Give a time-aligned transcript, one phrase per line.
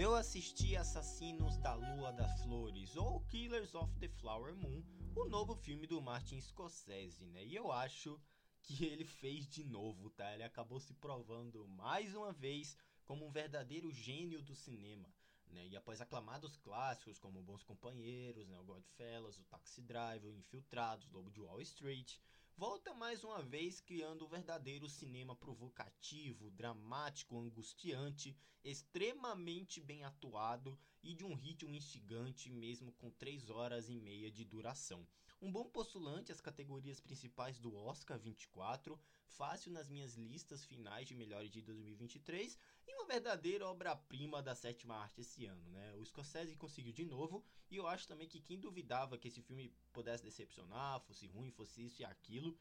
[0.00, 4.82] eu assisti Assassinos da Lua das Flores ou Killers of the Flower Moon,
[5.14, 7.44] o novo filme do Martin Scorsese, né?
[7.44, 8.18] E eu acho
[8.62, 10.32] que ele fez de novo, tá?
[10.32, 15.06] Ele acabou se provando mais uma vez como um verdadeiro gênio do cinema.
[15.48, 15.66] Né?
[15.66, 18.58] E após aclamados clássicos como Bons Companheiros, né?
[18.58, 22.16] o Godfellas, o Taxi Driver, o Infiltrados, Lobo de Wall Street,
[22.60, 31.14] volta mais uma vez criando o verdadeiro cinema provocativo, dramático, angustiante, extremamente bem atuado e
[31.14, 35.08] de um ritmo instigante mesmo com 3 horas e meia de duração.
[35.42, 41.14] Um bom postulante às categorias principais do Oscar 24, fácil nas minhas listas finais de
[41.14, 45.94] melhores de 2023 e uma verdadeira obra-prima da sétima arte esse ano, né?
[45.94, 49.72] O Scorsese conseguiu de novo e eu acho também que quem duvidava que esse filme
[49.94, 52.54] pudesse decepcionar, fosse ruim, fosse isso e aquilo,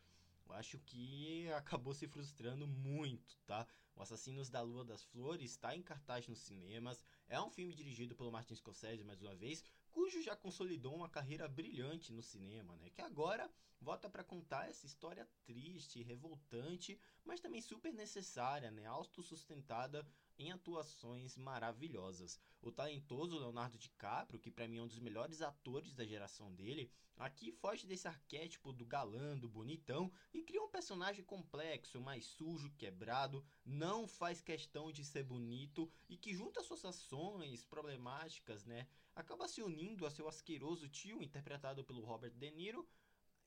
[0.47, 3.67] eu acho que acabou se frustrando muito, tá?
[3.94, 7.03] O Assassinos da Lua das Flores está em cartaz nos cinemas.
[7.27, 9.66] É um filme dirigido pelo Martin Scorsese, mais uma vez,
[10.00, 12.89] cujo já consolidou uma carreira brilhante no cinema, né?
[12.89, 18.86] Que agora volta para contar essa história triste, revoltante, mas também super necessária, né?
[18.86, 20.08] Autossustentada
[20.39, 22.39] em atuações maravilhosas.
[22.61, 26.89] O talentoso Leonardo DiCaprio, que para mim é um dos melhores atores da geração dele,
[27.17, 32.71] aqui foge desse arquétipo do galã, do bonitão e cria um personagem complexo, mais sujo,
[32.77, 39.47] quebrado, não faz questão de ser bonito e que junta suas ações problemáticas, né, acaba
[39.47, 42.87] se unindo a seu asqueroso tio interpretado pelo Robert De Niro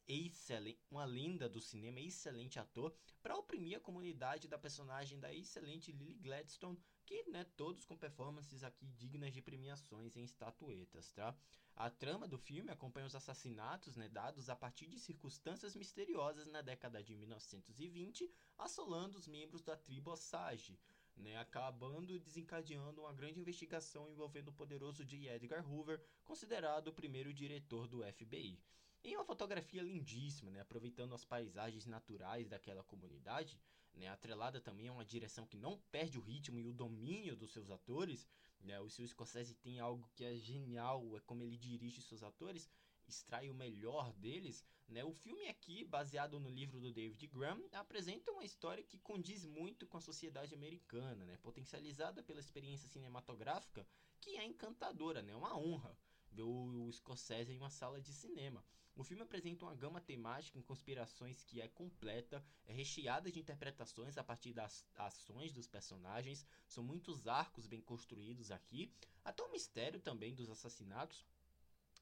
[0.06, 5.92] excelente, uma lenda do cinema, excelente ator, para oprimir a comunidade da personagem da excelente
[5.92, 11.36] Lily Gladstone, que, né, todos com performances aqui dignas de premiações em estatuetas, tá?
[11.74, 16.62] A trama do filme acompanha os assassinatos, né, dados a partir de circunstâncias misteriosas na
[16.62, 20.78] década de 1920, assolando os membros da tribo Osage,
[21.16, 25.28] né, acabando desencadeando uma grande investigação envolvendo o poderoso J.
[25.28, 28.58] Edgar Hoover, considerado o primeiro diretor do FBI.
[29.04, 33.58] Em uma fotografia lindíssima, né, aproveitando as paisagens naturais daquela comunidade,
[33.94, 37.52] né, atrelada também a uma direção que não perde o ritmo e o domínio dos
[37.52, 38.28] seus atores,
[38.60, 42.70] né, o Scorsese tem algo que é genial, é como ele dirige seus atores,
[43.12, 45.04] extrai o melhor deles, né?
[45.04, 49.86] O filme aqui, baseado no livro do David Graham, apresenta uma história que condiz muito
[49.86, 51.36] com a sociedade americana, né?
[51.42, 53.86] Potencializada pela experiência cinematográfica,
[54.20, 55.34] que é encantadora, né?
[55.36, 55.96] Uma honra
[56.32, 58.64] ver o Scorsese em uma sala de cinema.
[58.94, 64.18] O filme apresenta uma gama temática em conspirações que é completa, é recheada de interpretações
[64.18, 68.92] a partir das ações dos personagens, são muitos arcos bem construídos aqui,
[69.24, 71.24] até o mistério também dos assassinatos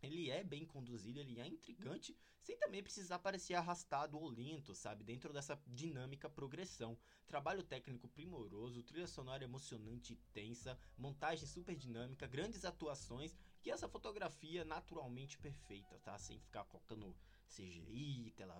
[0.02, 5.04] ele é bem conduzido, ele é intrigante, sem também precisar parecer arrastado ou lento, sabe?
[5.04, 6.98] Dentro dessa dinâmica progressão.
[7.26, 13.88] Trabalho técnico primoroso, trilha sonora emocionante e tensa, montagem super dinâmica, grandes atuações e essa
[13.88, 16.18] fotografia naturalmente perfeita, tá?
[16.18, 18.58] Sem ficar colocando CGI, tela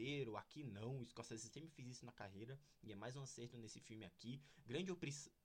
[0.00, 0.36] inteiro.
[0.36, 3.80] Aqui não, o Scorsese sempre fez isso na carreira e é mais um acerto nesse
[3.80, 4.40] filme aqui.
[4.66, 4.90] Grande,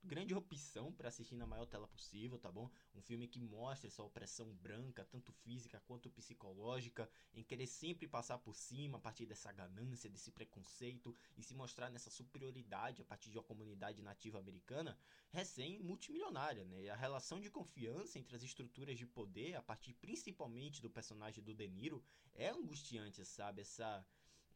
[0.02, 2.70] grande opção para assistir na maior tela possível, tá bom?
[2.94, 8.38] Um filme que mostra essa opressão branca, tanto física quanto psicológica, em querer sempre passar
[8.38, 13.30] por cima a partir dessa ganância, desse preconceito e se mostrar nessa superioridade a partir
[13.30, 14.98] de uma comunidade nativa americana
[15.30, 16.88] recém-multimilionária, né?
[16.88, 21.52] A relação de confiança entre as estruturas de poder, a partir principalmente do personagem do
[21.52, 22.02] De Niro,
[22.34, 23.60] é angustiante, sabe?
[23.60, 24.06] Essa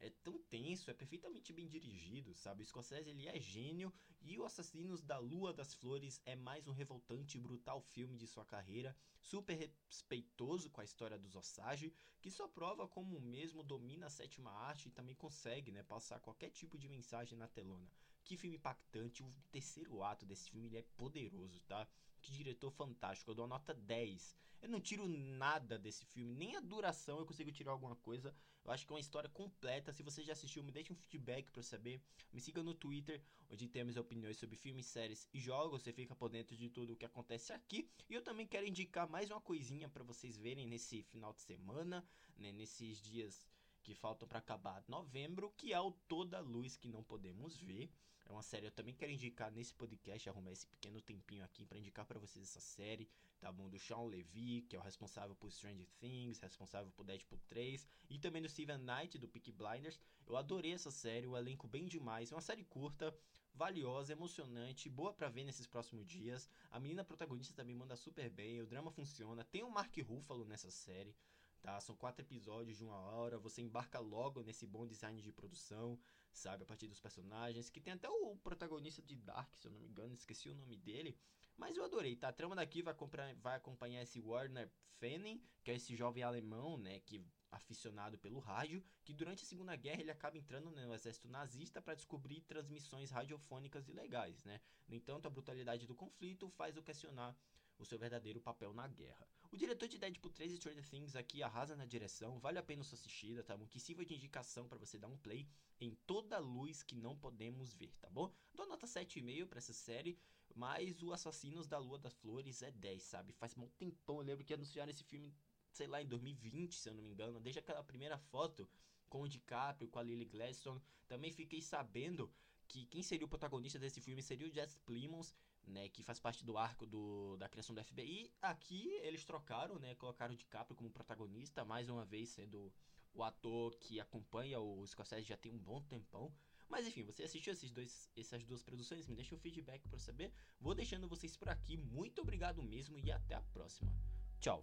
[0.01, 2.63] é tão tenso, é perfeitamente bem dirigido, sabe?
[2.63, 6.73] O Scorsese ele é gênio e o Assassinos da Lua das Flores é mais um
[6.73, 12.31] revoltante e brutal filme de sua carreira, super respeitoso com a história dos Osage, que
[12.31, 16.51] só prova como o mesmo domina a sétima arte e também consegue, né, passar qualquer
[16.51, 17.91] tipo de mensagem na telona.
[18.25, 21.87] Que filme impactante, o terceiro ato desse filme é poderoso, tá?
[22.21, 24.37] Que diretor fantástico, eu dou a nota 10.
[24.63, 28.35] Eu não tiro nada desse filme, nem a duração eu consigo tirar alguma coisa.
[28.63, 29.91] Eu acho que é uma história completa.
[29.91, 32.03] Se você já assistiu, me deixe um feedback para eu saber.
[32.31, 35.83] Me siga no Twitter, onde temos opiniões sobre filmes, séries e jogos.
[35.83, 37.91] Você fica por dentro de tudo o que acontece aqui.
[38.09, 42.07] E eu também quero indicar mais uma coisinha para vocês verem nesse final de semana,
[42.37, 43.47] né, nesses dias
[43.83, 47.91] que faltam para acabar novembro, que é o Toda Luz que não podemos ver.
[48.31, 51.79] É uma série eu também quero indicar nesse podcast, arrumar esse pequeno tempinho aqui para
[51.79, 53.09] indicar para vocês essa série,
[53.41, 53.69] tá bom?
[53.69, 58.19] Do Sean Levy, que é o responsável por Stranger Things, responsável por Deadpool 3, e
[58.21, 59.99] também do Steven Knight, do Peaky Blinders.
[60.27, 62.31] Eu adorei essa série, o elenco bem demais.
[62.31, 63.13] É uma série curta,
[63.53, 66.49] valiosa, emocionante, boa para ver nesses próximos dias.
[66.71, 69.43] A menina protagonista também manda super bem, o drama funciona.
[69.43, 71.17] Tem o Mark Ruffalo nessa série
[71.61, 71.81] tá?
[71.81, 75.99] São quatro episódios de uma hora, você embarca logo nesse bom design de produção,
[76.33, 76.65] sabe?
[76.65, 79.89] A partir dos personagens, que tem até o protagonista de Dark, se eu não me
[79.89, 81.19] engano, esqueci o nome dele.
[81.57, 82.29] Mas eu adorei, tá?
[82.29, 82.95] A trama daqui vai,
[83.43, 87.01] vai acompanhar esse Warner Fanning, que é esse jovem alemão, né?
[87.01, 91.83] Que aficionado pelo rádio, que durante a Segunda Guerra ele acaba entrando no exército nazista
[91.83, 94.61] para descobrir transmissões radiofônicas ilegais, né?
[94.89, 97.37] No entanto, a brutalidade do conflito faz o questionar
[97.83, 99.27] o seu verdadeiro papel na guerra.
[99.51, 102.85] O diretor de Deadpool 3 e Stranger Things aqui arrasa na direção, vale a pena
[102.85, 103.67] sua assistida, tá bom?
[103.67, 105.49] Que sirva de indicação para você dar um play
[105.81, 108.33] em toda luz que não podemos ver, tá bom?
[108.55, 110.17] Dou nota 7,5 para essa série,
[110.55, 113.33] mas o Assassinos da Lua das Flores é 10, sabe?
[113.33, 115.35] Faz um tempão, eu lembro que anunciaram esse filme,
[115.73, 118.69] sei lá, em 2020, se eu não me engano, desde aquela primeira foto
[119.09, 122.33] com o DiCaprio, com a Lily Gladstone, também fiquei sabendo
[122.69, 125.35] que quem seria o protagonista desse filme seria o Jesse Plimons,
[125.67, 128.33] né, que faz parte do arco do, da criação do FBI.
[128.43, 132.73] Aqui eles trocaram, né, colocaram o DiCaprio como protagonista, mais uma vez sendo
[133.15, 136.33] o ator que acompanha o Scorsese já tem um bom tempão.
[136.69, 139.09] Mas enfim, você assistiu esses dois, essas duas produções?
[139.09, 140.33] Me deixa o feedback para saber.
[140.61, 141.77] Vou deixando vocês por aqui.
[141.77, 143.93] Muito obrigado mesmo e até a próxima.
[144.39, 144.63] Tchau.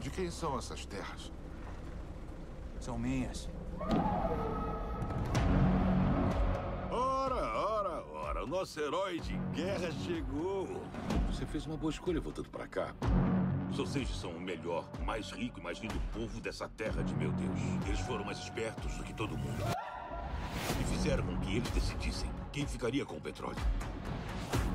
[0.00, 1.30] De quem são essas terras?
[2.80, 3.50] São minhas.
[6.90, 8.44] Ora, ora, ora.
[8.44, 10.66] O nosso herói de guerra chegou.
[11.30, 12.94] Você fez uma boa escolha voltando para cá.
[13.70, 17.30] Os Osage são o melhor, mais rico e mais lindo povo dessa terra de meu
[17.32, 17.60] Deus.
[17.86, 19.62] Eles foram mais espertos do que todo mundo.
[20.80, 23.60] E fizeram com que eles decidissem quem ficaria com o petróleo.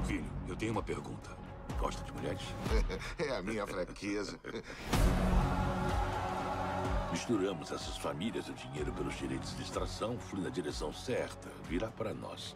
[0.06, 1.44] Filho, eu tenho uma pergunta.
[1.86, 2.42] Gosta de mulheres?
[3.20, 4.40] é a minha fraqueza.
[7.12, 11.48] Misturamos essas famílias, o dinheiro pelos direitos de extração flui na direção certa.
[11.70, 12.56] Virá para nós.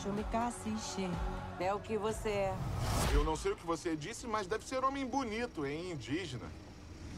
[0.00, 1.10] Shumikassiche.
[1.58, 2.54] É o que você é.
[3.12, 5.90] Eu não sei o que você disse, mas deve ser homem bonito, hein?
[5.90, 6.46] Indígena.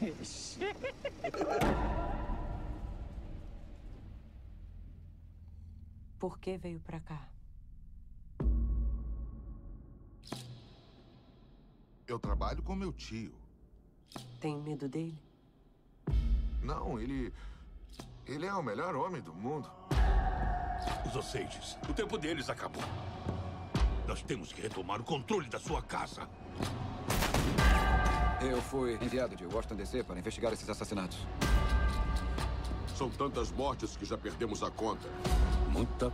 [6.19, 7.21] Por que veio pra cá?
[12.09, 13.35] Eu trabalho com meu tio.
[14.41, 15.23] Tem medo dele?
[16.63, 17.31] Não, ele.
[18.27, 19.71] Ele é o melhor homem do mundo.
[21.07, 22.83] Os Osages, o tempo deles acabou.
[24.07, 26.27] Nós temos que retomar o controle da sua casa.
[28.41, 31.19] Eu fui enviado de Washington DC para investigar esses assassinatos.
[32.97, 35.07] São tantas mortes que já perdemos a conta.
[35.71, 36.11] Muita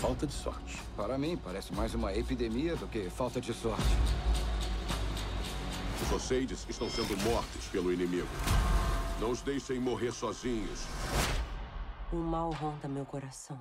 [0.00, 0.80] falta de sorte.
[0.96, 4.29] Para mim, parece mais uma epidemia do que falta de sorte.
[6.10, 8.26] Os Osages estão sendo mortos pelo inimigo.
[9.20, 10.80] Não os deixem morrer sozinhos.
[12.12, 13.56] O mal ronda meu coração.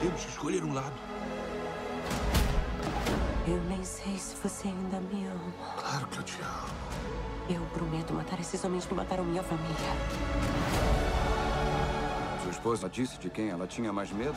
[0.00, 0.96] Temos que escolher um lado.
[3.46, 5.52] Eu nem sei se você ainda me ama.
[5.76, 7.60] Claro que eu te amo.
[7.60, 9.76] Eu prometo matar esses homens que mataram minha família.
[12.42, 14.34] Sua esposa disse de quem ela tinha mais medo?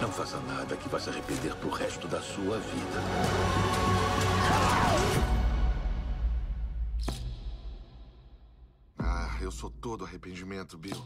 [0.00, 3.00] Não faça nada que vá se arrepender pro resto da sua vida.
[8.96, 11.04] Ah, eu sou todo arrependimento, Bill.